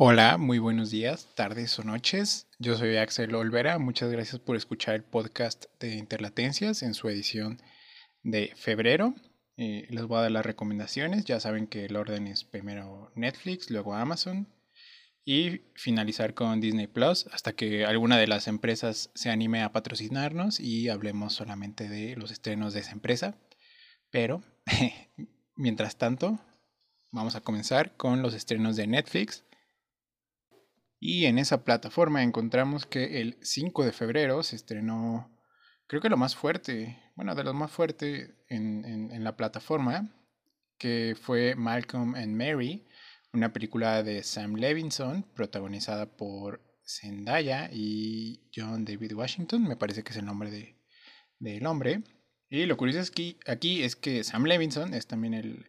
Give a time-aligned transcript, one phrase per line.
[0.00, 2.46] Hola, muy buenos días, tardes o noches.
[2.60, 3.80] Yo soy Axel Olvera.
[3.80, 7.60] Muchas gracias por escuchar el podcast de Interlatencias en su edición
[8.22, 9.16] de febrero.
[9.56, 11.24] Eh, les voy a dar las recomendaciones.
[11.24, 14.46] Ya saben que el orden es primero Netflix, luego Amazon
[15.24, 20.60] y finalizar con Disney Plus hasta que alguna de las empresas se anime a patrocinarnos
[20.60, 23.36] y hablemos solamente de los estrenos de esa empresa.
[24.12, 24.44] Pero,
[25.56, 26.38] mientras tanto,
[27.10, 29.42] vamos a comenzar con los estrenos de Netflix.
[31.00, 35.30] Y en esa plataforma encontramos que el 5 de febrero se estrenó,
[35.86, 40.12] creo que lo más fuerte, bueno, de lo más fuerte en, en, la plataforma,
[40.76, 42.86] que fue Malcolm and Mary,
[43.32, 50.10] una película de Sam Levinson, protagonizada por Zendaya y John David Washington, me parece que
[50.10, 50.74] es el nombre del
[51.38, 52.02] de, hombre.
[52.50, 55.66] Y lo curioso es que aquí es que Sam Levinson es también el,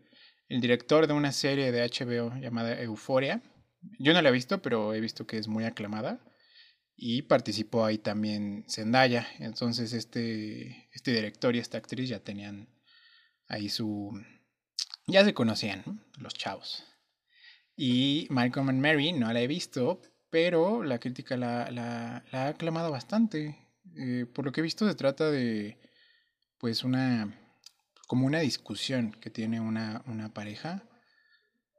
[0.48, 3.44] el director de una serie de HBO llamada Euphoria,
[4.00, 6.20] yo no la he visto, pero he visto que es muy aclamada.
[6.96, 9.28] Y participó ahí también Zendaya.
[9.40, 12.70] Entonces este, este director y esta actriz ya tenían
[13.48, 14.12] ahí su...
[15.08, 16.84] Ya se conocían, los chavos.
[17.76, 22.92] Y Malcolm and Mary no la he visto, pero la crítica la, la, ha aclamado
[22.92, 23.58] bastante.
[23.96, 25.80] Eh, por lo que he visto se trata de
[26.60, 27.34] pues una
[28.10, 30.89] como una discusión que tiene una, una pareja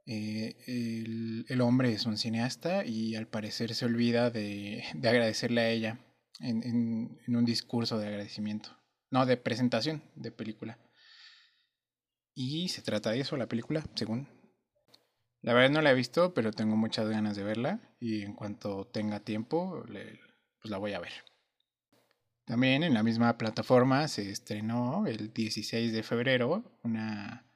[0.05, 5.99] eh, el, hombre es un cineasta y al parecer se olvida de, agradecerle a ella
[6.39, 8.77] en, un discurso de agradecimiento.
[9.09, 10.79] No, de presentación de película.
[12.33, 14.27] Y se trata de eso, la película, según.
[15.41, 18.85] La verdad no la he visto, pero tengo muchas ganas de verla y en cuanto
[18.87, 21.11] tenga tiempo, pues la voy a ver.
[22.45, 27.50] También en la misma plataforma se estrenó el 16 de febrero una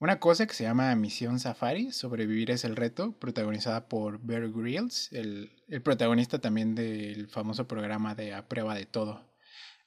[0.00, 5.12] una cosa que se llama Misión Safari, Sobrevivir es el reto, protagonizada por Bear Grylls,
[5.12, 5.52] el,
[5.84, 9.30] protagonista también del famoso programa de A Prueba de Todo.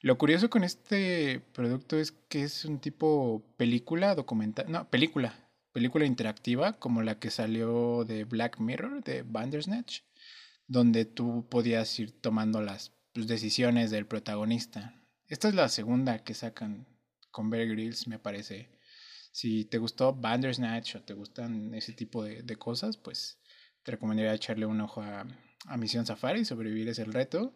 [0.00, 5.34] Lo curioso con este producto es que es un tipo película documental, no, película,
[5.72, 10.02] película interactiva como la que salió de Black Mirror, de Bandersnatch,
[10.68, 14.94] donde tú podías ir tomando las pues, decisiones del protagonista.
[15.26, 16.86] Esta es la segunda que sacan
[17.32, 18.70] con Bear Grylls, me parece
[19.34, 23.40] si te gustó Bandersnatch o te gustan ese tipo de, cosas, pues
[23.82, 25.26] te recomendaría echarle un ojo a,
[25.76, 27.52] Misión Safari, sobrevivir es el reto.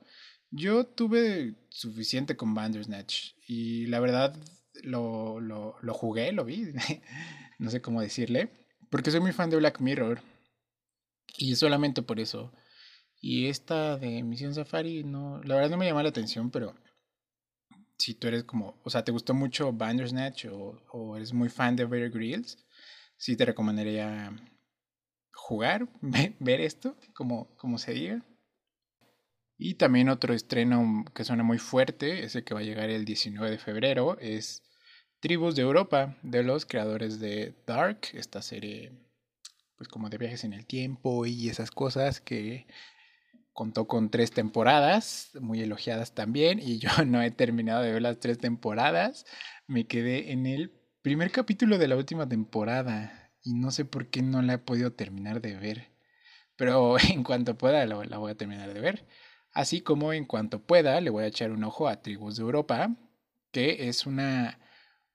[0.50, 4.36] Yo tuve suficiente con Bandersnatch y la verdad
[4.82, 6.66] lo, lo, lo jugué, lo vi,
[7.60, 8.50] no sé cómo decirle,
[8.90, 10.20] porque soy muy fan de Black Mirror
[11.36, 12.52] y solamente por eso.
[13.20, 16.74] Y esta de Misión Safari, no, la verdad no me llama la atención, pero
[17.98, 21.76] si tú eres como, o sea, te gustó mucho Bandersnatch o, o eres muy fan
[21.76, 22.58] de Bear Grylls,
[23.16, 24.32] sí te recomendaría
[25.32, 28.22] jugar, ver esto, como, como se diga.
[29.58, 33.50] Y también otro estreno que suena muy fuerte, ese que va a llegar el 19
[33.50, 34.62] de febrero, es
[35.20, 38.92] Tribus de Europa, de los creadores de Dark, esta serie
[39.76, 42.66] pues como de viajes en el tiempo y esas cosas que
[43.58, 48.20] contó con tres temporadas, muy elogiadas también, y yo no he terminado de ver las
[48.20, 49.26] tres temporadas.
[49.66, 50.70] Me quedé en el
[51.02, 54.92] primer capítulo de la última temporada y no sé por qué no la he podido
[54.92, 55.90] terminar de ver.
[56.54, 59.08] Pero en cuanto pueda la, voy a terminar de ver.
[59.52, 62.94] Así como en cuanto pueda le voy a echar un ojo a Tribus de Europa,
[63.50, 64.60] que es una,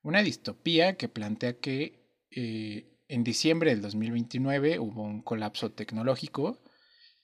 [0.01, 6.59] una distopía que plantea que eh, en diciembre del 2029 hubo un colapso tecnológico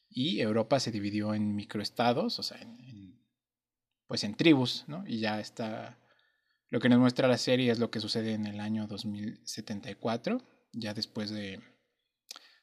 [0.10, 3.24] y Europa se dividió en microestados, o sea, en,
[4.08, 5.04] pues en tribus, ¿no?
[5.08, 6.00] Y ya está,
[6.70, 10.42] lo que nos muestra la serie es lo que sucede en el año 2074,
[10.74, 11.62] ya después de,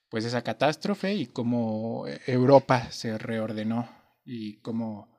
[0.08, 3.88] pues esa catástrofe y cómo Europa se reordenó
[4.24, 5.16] y cómo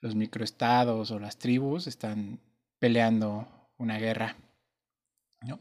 [0.00, 2.40] los microestados o las tribus están
[2.78, 4.36] peleando una guerra,
[5.42, 5.60] ¿no?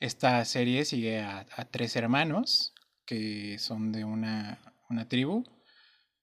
[0.00, 5.44] Esta serie sigue a, a tres hermanos que son de una, una tribu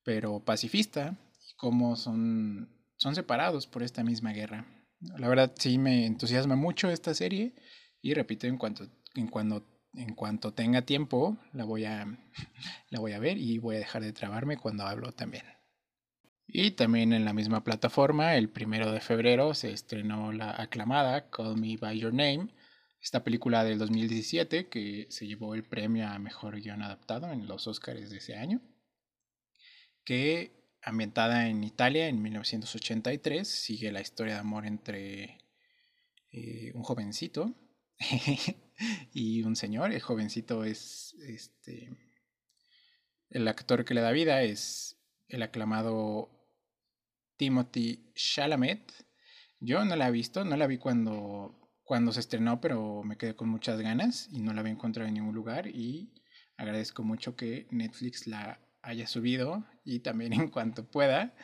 [0.08, 1.18] pero pacifista,
[1.50, 4.66] y cómo son, son separados por esta misma guerra.
[5.02, 7.56] La verdad sí me entusiasma mucho esta serie
[8.02, 12.06] y repito, en cuanto, en cuando, en cuanto tenga tiempo la voy, a,
[12.90, 15.44] la voy a ver y voy a dejar de trabarme cuando hablo también.
[16.48, 21.58] Y también en la misma plataforma, el primero de febrero, se estrenó la aclamada Call
[21.58, 22.48] Me By Your Name,
[23.02, 27.68] esta película del 2017 que se llevó el premio a Mejor Guión Adaptado en los
[27.68, 28.62] Oscars de ese año
[30.08, 35.38] que ambientada en Italia en 1983, sigue la historia de amor entre
[36.32, 37.54] eh, un jovencito
[39.14, 39.92] y un señor.
[39.92, 41.90] El jovencito es este.
[43.32, 46.32] el actor que le da vida es el aclamado
[47.36, 48.90] Timothy Chalamet.
[49.60, 53.36] Yo no la he visto, no la vi cuando, cuando se estrenó, pero me quedé
[53.36, 56.14] con muchas ganas y no la había encontrado en ningún lugar y
[56.56, 61.36] agradezco mucho que Netflix la haya subido y también en cuanto pueda.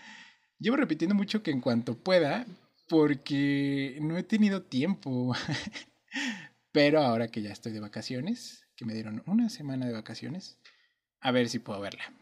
[0.60, 2.46] Llevo repitiendo mucho que en cuanto pueda,
[2.88, 5.36] porque no he tenido tiempo.
[6.72, 10.60] Pero ahora que ya estoy de vacaciones, que me dieron una semana de vacaciones,
[11.20, 12.14] a ver si puedo verla.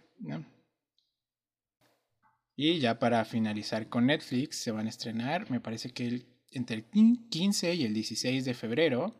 [2.56, 6.86] Y ya para finalizar con Netflix, se van a estrenar, me parece que entre el
[7.30, 9.16] 15 y el 16 de febrero,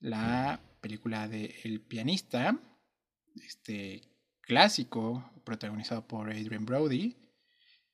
[0.00, 2.58] la película de El pianista,
[3.36, 4.09] este
[4.50, 7.16] clásico protagonizado por Adrian Brody,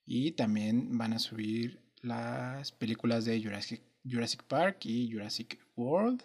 [0.06, 6.22] y también van a subir las películas de Jurassic, Park y Jurassic World,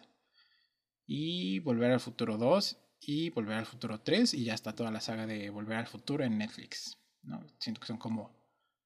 [1.05, 5.01] y Volver al Futuro 2 y Volver al Futuro 3 y ya está toda la
[5.01, 6.97] saga de Volver al Futuro en Netflix.
[7.23, 7.45] ¿no?
[7.59, 8.33] Siento que son como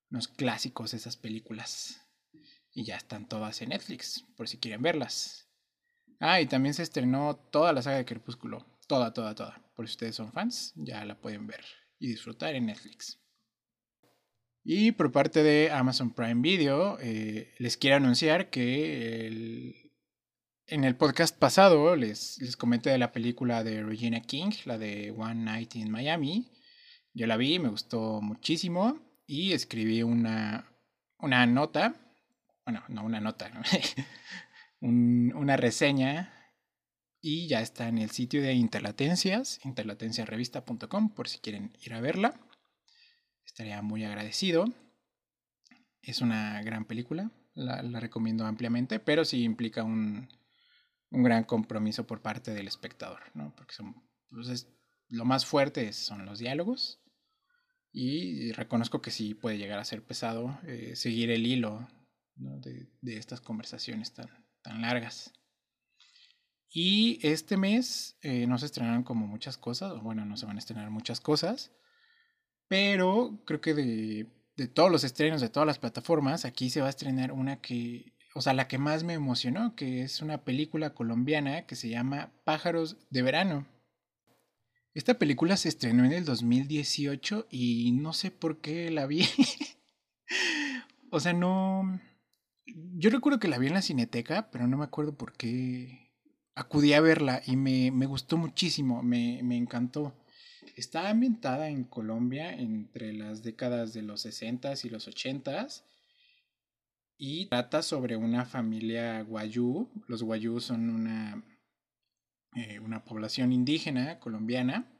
[0.09, 2.01] unos clásicos esas películas.
[2.74, 5.48] Y ya están todas en Netflix, por si quieren verlas.
[6.19, 8.65] Ah, y también se estrenó toda la saga de Crepúsculo.
[8.88, 9.64] Toda, toda, toda.
[9.75, 11.66] Por si ustedes son fans, ya la pueden ver
[12.00, 13.22] y disfrutar en Netflix.
[14.63, 19.86] Y por parte de Amazon Prime Video, eh, les quiero anunciar que el
[20.68, 25.12] en el podcast pasado les, les comenté de la película de Regina King, la de
[25.12, 26.51] One Night in Miami.
[27.13, 30.66] Yo la vi, me gustó muchísimo y escribí una,
[31.19, 31.95] una nota,
[32.66, 33.51] bueno, no una nota,
[34.81, 36.33] una reseña
[37.27, 42.39] y ya está en el sitio de Interlatencias, interlatenciarevista.com por si quieren ir a verla.
[43.44, 44.66] Estaría muy agradecido.
[46.04, 50.30] Es una gran película, la, recomiendo ampliamente, pero sí implica un,
[51.10, 53.56] un gran compromiso por parte del espectador, ¿no?
[53.56, 54.68] Porque son, pues
[55.07, 57.01] lo más fuerte son los diálogos
[57.92, 61.88] y reconozco que sí puede llegar a ser pesado eh, seguir el hilo
[62.36, 62.88] de,
[63.18, 64.30] estas conversaciones tan,
[64.62, 65.33] tan largas.
[66.69, 70.59] Y este mes eh, no se estrenaron como muchas cosas, bueno, no se van a
[70.59, 71.71] estrenar muchas cosas,
[72.67, 74.27] pero creo que de,
[74.57, 78.15] de todos los estrenos de todas las plataformas, aquí se va a estrenar una que
[78.38, 82.33] o sea, la que más me emocionó, que es una película colombiana que se llama
[82.44, 83.65] Pájaros de Verano.
[84.94, 89.25] Esta película se estrenó en el 2018 y no sé por qué la vi.
[91.12, 92.01] o sea, no...
[92.65, 96.04] Yo recuerdo que la vi en la cineteca, pero no me acuerdo por qué
[96.55, 100.15] acudí a verla y me, gustó muchísimo, me, me encantó.
[100.75, 105.83] Está ambientada en Colombia entre las décadas de los 60s y los 80s
[107.17, 109.89] y trata sobre una familia guayú.
[110.07, 111.43] Los guayú son una,
[112.55, 114.91] eh, una población indígena colombiana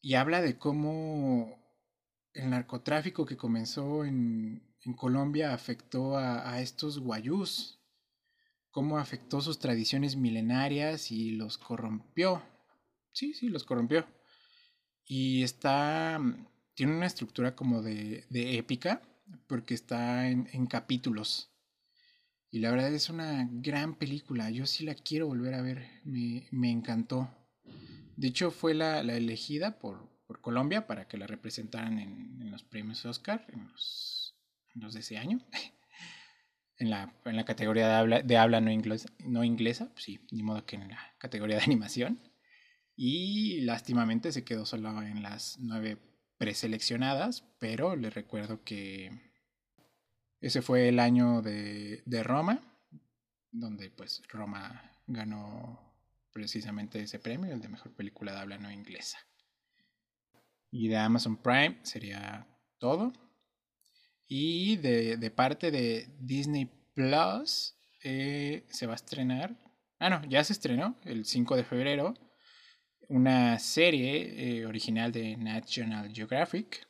[0.00, 1.62] y habla de cómo
[2.32, 7.80] el narcotráfico que comenzó en, en Colombia afectó a, a, estos guayús,
[8.74, 12.42] cómo afectó sus tradiciones milenarias y los corrompió.
[13.12, 14.04] Sí, sí, los corrompió.
[15.06, 16.20] Y está,
[16.74, 19.00] tiene una estructura como de, de épica
[19.46, 21.52] porque está en, capítulos.
[22.50, 24.50] Y la verdad es una gran película.
[24.50, 25.86] Yo sí la quiero volver a ver.
[26.02, 27.30] Me, encantó.
[28.16, 33.46] De hecho, fue la, elegida por, Colombia para que la representaran en, los premios Oscar,
[33.52, 34.34] en los,
[34.74, 35.38] de ese año.
[36.78, 40.20] en, la, en la categoría de habla, de habla no, inglesa, no inglesa, pues sí,
[40.30, 42.20] ni modo que en la categoría de animación.
[42.96, 45.98] Y lástimamente se quedó solo en las nueve
[46.38, 49.10] preseleccionadas, pero les recuerdo que
[50.40, 52.60] ese fue el año de, de Roma,
[53.50, 55.80] donde pues Roma ganó
[56.32, 59.18] precisamente ese premio, el de mejor película de habla no inglesa.
[60.70, 62.46] Y de Amazon Prime sería
[62.78, 63.12] todo.
[64.26, 69.56] Y de, de parte de Disney Plus eh, se va a estrenar.
[69.98, 72.14] Ah, no, ya se estrenó el 5 de febrero
[73.08, 76.86] una serie eh, original de National Geographic,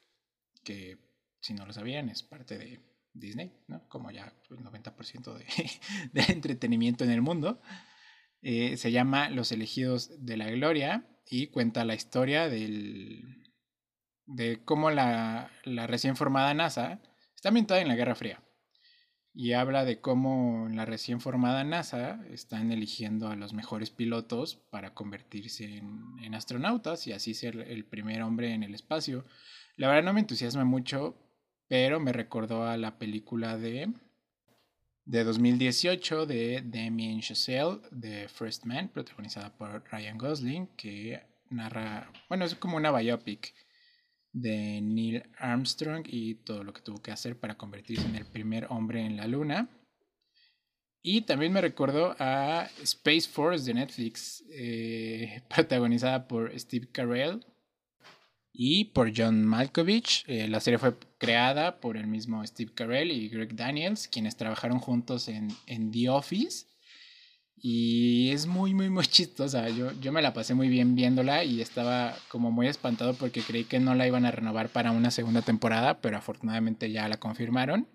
[0.62, 0.99] que
[1.41, 2.81] si no lo sabían es parte de
[3.12, 3.87] Disney, ¿no?
[3.88, 5.35] como ya el 90%
[6.12, 7.61] de, entretenimiento en el mundo.
[8.43, 13.53] Eh, se llama Los elegidos de la gloria y cuenta la historia del,
[14.26, 17.00] de cómo la, la recién formada NASA
[17.45, 18.43] está ambientada en la Guerra Fría
[19.35, 24.57] y habla de cómo en la recién formada NASA están eligiendo a los mejores pilotos
[24.71, 29.27] para convertirse en, astronautas y así ser el primer hombre en el espacio.
[29.77, 31.19] La verdad no me entusiasma mucho,
[31.69, 33.93] pero me recordó a la película de,
[35.05, 41.21] de 2018 de Damien Chazelle, The First Man, protagonizada por Ryan Gosling, que
[41.51, 43.53] narra, bueno, es como una biopic
[44.35, 48.67] de Neil Armstrong y todo lo que tuvo que hacer para convertirse en el primer
[48.69, 49.71] hombre en la luna.
[51.03, 57.45] Y también me recordó a Space Force de Netflix, eh, protagonizada por Steve Carell
[58.53, 60.25] y por John Malkovich.
[60.26, 64.79] Eh, la serie fue creada por el mismo Steve Carell y Greg Daniels, quienes trabajaron
[64.79, 66.67] juntos en, en The Office.
[67.57, 69.69] Y es muy, muy, muy chistosa.
[69.71, 73.65] Yo, yo me la pasé muy bien viéndola y estaba como muy espantado porque creí
[73.65, 77.89] que no la iban a renovar para una segunda temporada, pero afortunadamente ya la confirmaron.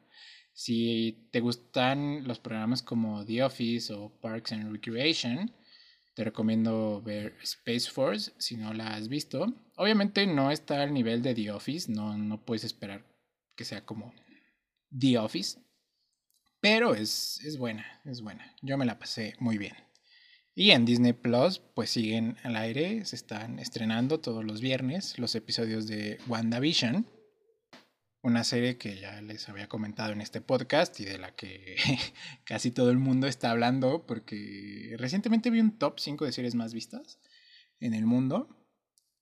[0.53, 5.51] Si te gustan los programas como The Office o Parks and Recreation,
[6.15, 9.53] te recomiendo ver Space Force si no la has visto.
[9.77, 13.05] Obviamente no está al nivel de The Office, no, no puedes esperar
[13.55, 14.13] que sea como
[14.91, 15.59] The Office,
[16.61, 18.55] pero es, es buena, es buena.
[18.61, 19.75] Yo me la pasé muy bien.
[20.55, 25.33] Y en Disney Plus, pues siguen al aire, se están estrenando todos los viernes los
[25.35, 27.07] episodios de WandaVision,
[28.21, 31.77] una serie que ya les había comentado en este podcast y de la que
[32.43, 36.73] casi todo el mundo está hablando, porque recientemente vi un top 5 de series más
[36.73, 37.19] vistas
[37.79, 38.49] en el mundo.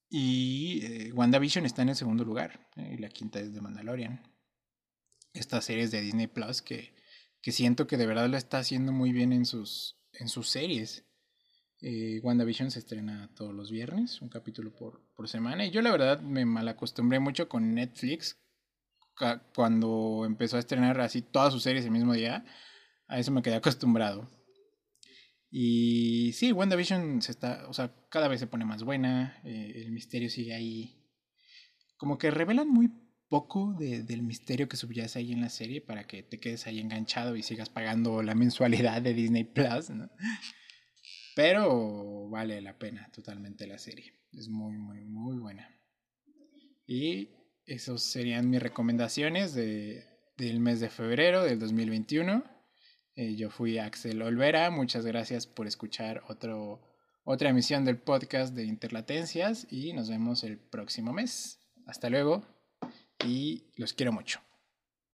[0.09, 4.23] Y eh, WandaVision está en el segundo lugar, eh, y la quinta es de Mandalorian.
[5.33, 6.95] Estas series de Disney Plus que
[7.41, 11.05] que siento que de verdad lo está haciendo muy bien en sus, en sus series.
[11.81, 15.65] Eh, WandaVision se estrena todos los viernes, un capítulo por, por semana.
[15.65, 18.39] Y yo la verdad me malacostumbré mucho con Netflix
[19.55, 22.45] cuando empezó a estrenar así todas sus series el mismo día.
[23.07, 24.29] A eso me quedé acostumbrado.
[25.49, 29.39] Y sí, WandaVision se está, o sea, cada vez se pone más buena.
[29.43, 31.03] Eh, el misterio sigue ahí.
[31.97, 32.91] Como que revelan muy
[33.29, 37.35] poco del misterio que subyace ahí en la serie para que te quedes ahí enganchado
[37.35, 40.09] y sigas pagando la mensualidad de Disney Plus, ¿no?
[41.35, 44.13] Pero vale la pena totalmente la serie.
[44.33, 45.69] Es muy, muy, muy buena.
[46.87, 47.29] Y
[47.65, 50.03] esas serían mis recomendaciones de,
[50.37, 52.43] del mes de febrero del 2021.
[53.15, 54.71] Eh, yo fui Axel Olvera.
[54.71, 56.81] Muchas gracias por escuchar otro,
[57.23, 61.59] otra emisión del podcast de Interlatencias y nos vemos el próximo mes.
[61.85, 62.56] Hasta luego
[63.23, 64.41] y los quiero mucho.